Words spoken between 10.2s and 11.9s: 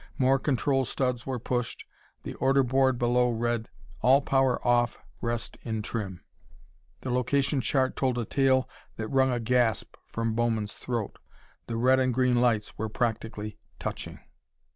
Bowman's throat. The